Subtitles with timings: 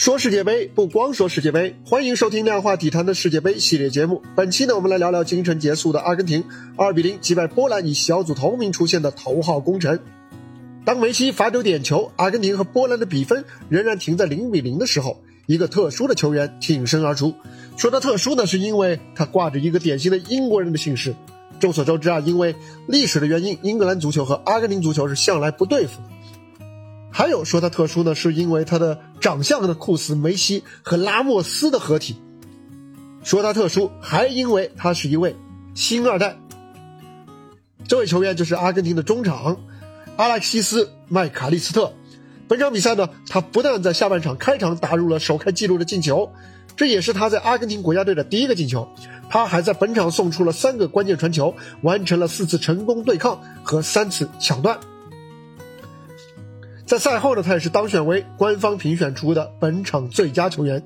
[0.00, 4.22] 说世界杯不光说世界杯，欢迎收听量化体坛的世界杯系列节目。
[4.34, 6.42] 本期呢，我们来聊聊今晨结束的阿根廷
[6.74, 10.00] 二比零击败波兰，以小组头名出现的头号功臣。
[10.86, 17.34] 当梅西罚丢点球，阿根廷和波兰的比分仍然停在零比零的时候，一个特殊的球员挺身而出。
[17.76, 21.14] 说他特殊呢，是因为他挂着一个典型的英国人的姓氏。
[21.60, 22.56] 众所周知啊，因为
[22.86, 26.04] 历史的原因，英格兰足球和阿根廷足球是向来不对付的。
[27.12, 32.16] 还有说他特殊呢，是因为他的长相呢酷似梅西和拉莫斯的合体。
[33.22, 35.36] 说他特殊，还因为他是一位
[35.74, 36.36] 星二代。
[37.86, 39.58] 这位球员就是阿根廷的中场
[40.16, 41.92] 阿莱克西斯·麦卡利斯特。
[42.48, 46.32] 本场比赛呢，他不但在下半场开场打入了首开纪录的进球，
[46.74, 48.88] 这也是他在阿根廷国家队的第一个进球。
[49.28, 54.80] 他还在本场送出了三个关键传球，完成了四次成功对抗和三次抢断。
[56.90, 60.82] 在赛后呢，他也是当选为官方评选出的本场最佳球员。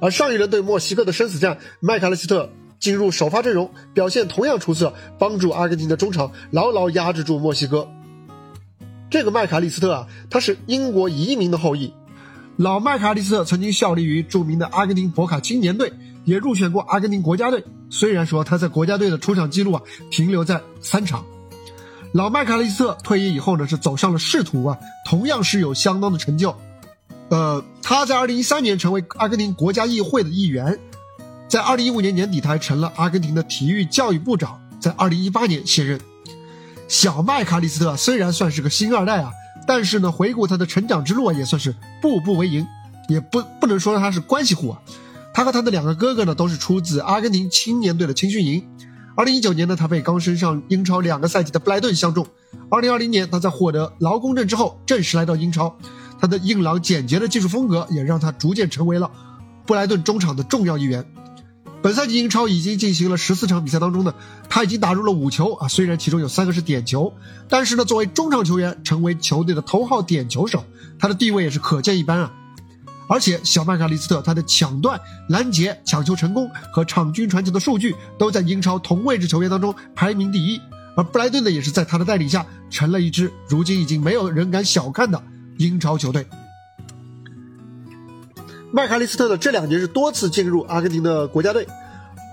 [0.00, 7.86] 而上一轮对墨西哥的生死战，麦卡利斯特进入首发阵容，表现同样出色，帮助阿根廷的中场牢牢压制住墨西哥。
[9.10, 11.92] 这个麦卡利斯特啊，他是英国移民的后裔。
[12.56, 15.92] 老麦卡利斯特曾经效力于著名的阿根廷博卡青年队，
[16.24, 17.62] 也入选过阿根廷国家队。
[17.90, 21.26] 虽然说他在国家队的出场记录啊，停留在三场。
[22.16, 26.56] 老麦卡利斯特退役以后呢，是走上了仕途啊，同样是有相当的成就。
[27.28, 30.78] 呃，他在2013年成为阿根廷国家议会的议员，
[31.46, 36.00] 在2015年年底他还成了阿根廷的体育教育部长，在2018年卸任。
[36.88, 39.30] 小麦卡利斯特虽然算是个星二代啊，
[39.66, 42.66] 但是呢，回顾他的成长之路啊，也算是步步为营，
[43.10, 44.80] 也不不能说他是关系户啊。
[45.34, 48.66] 他和他的两个哥哥呢，都是出自阿根廷青年队的青训营。
[49.16, 52.26] 二零一九年呢，他被刚升上英超两个赛季的布莱顿相中。
[52.68, 55.74] 二零二零年，他在获得劳工证之后，正式来到英超。
[56.20, 59.10] 他的硬朗简洁的技术风格，也让他逐渐成为了
[59.64, 61.06] 布莱顿中场的重要一员。
[61.80, 64.14] 本赛季英超已经进行了十四场比赛当中呢，
[64.50, 67.14] 他已经打入了五球啊，虽然其中有三个是点球，
[67.48, 70.62] 但是呢，作为中场球员，成为球队的头号点球手，
[70.98, 72.32] 他的地位也是可见一斑啊。
[73.08, 80.60] 而且，小麦卡利斯特他的抢断、拦截、抢球成功和场均传球的数据都在英超同位置球员当中排名第一。
[80.96, 85.22] 而布莱顿呢，也是在他的带领下成了一支如今已经没有人敢小看的
[85.58, 86.26] 英超球队。
[88.72, 91.66] 麦卡利斯特呢，这两年是多次进入阿根廷的国家队，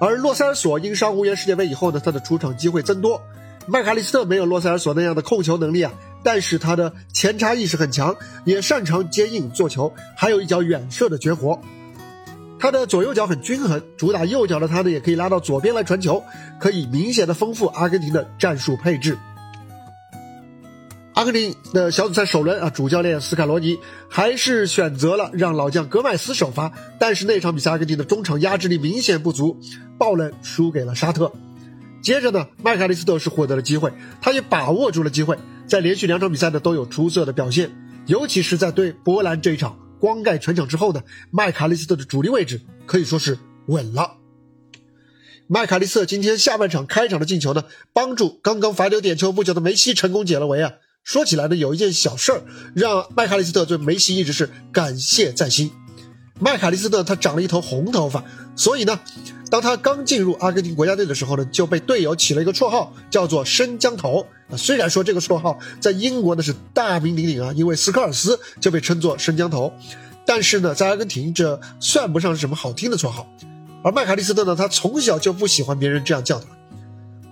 [0.00, 3.20] 而洛塞尔索因伤无缘世界杯以后呢，他的出场机会增多。
[3.66, 5.92] 麦卡利斯特没有洛塞尔索那样的控球能力啊。
[6.22, 11.60] 但是他的前插意识很强，也擅长接应做球，还有一脚远射的绝活。
[12.60, 16.22] 他的左右脚很均衡，主打右脚的他呢，也可以拉到左边来传球，
[16.58, 19.16] 可以明显的丰富阿根廷的战术配置。
[21.14, 29.60] 阿根廷的小组赛首轮啊，主教练斯卡罗尼还是选择了让老将格麦斯首发，但是那场比赛阿根廷的中场压制力明显不足，
[29.98, 31.32] 爆冷输给了沙特。
[32.02, 35.36] 接着呢，麦卡利斯特是获得了机会，他也把握住了机会。
[35.68, 37.70] 在连续两场比赛呢都有出色的表现，
[38.06, 44.14] 尤其是在对波兰这一场光盖全场之后呢，麦卡利斯特的主力位置可以说是稳了。
[45.46, 50.72] 麦卡利斯特今天下半场开场的进球呢，帮助刚刚罚丢点球不久的梅西成功解了围啊。
[51.04, 52.42] 说起来呢，有一件小事儿
[52.74, 55.70] 让麦卡利斯特对梅西一直是感谢在心。
[56.40, 58.24] 麦卡利斯特他长了一头红头发，
[58.56, 59.00] 所以呢。
[59.50, 64.26] 当他刚进入阿根廷国家队的时候呢，就被队友起了一个绰号，叫做“生姜头”。
[64.50, 69.72] 啊，虽然说这个绰号在英国呢是大名鼎鼎啊，因为斯科尔斯就被称作“生姜头”，
[70.24, 73.26] 但是呢，在阿根廷这算不上是什么好听的绰号。
[73.84, 76.46] 而麦卡利斯特呢，他从小就不喜欢别人这样叫他，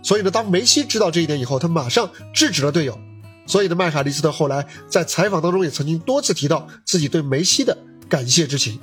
[0.03, 2.99] 所以呢，当梅西知道这一点以后，他马上制止了队友。
[3.47, 7.77] 所以呢，麦卡利斯特后来在采访当中也曾经多次提到自己对梅西的
[8.09, 8.78] 感谢之情。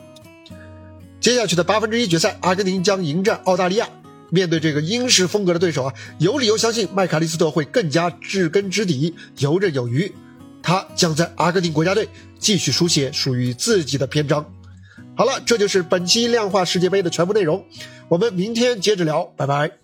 [1.19, 3.87] 接下去的八分之一决赛，阿根廷将迎战澳大利亚。
[4.33, 10.11] 面对这个英式风格的对手啊，有理由相信麦卡利斯特会更加知根知底、游刃有余。
[10.63, 14.43] 他将在阿根廷国家队继续书写属于自己的篇章。
[15.15, 17.63] 好了，这就是本期量化世界杯的全部内容。
[18.09, 19.82] 我们明天接着聊，拜拜。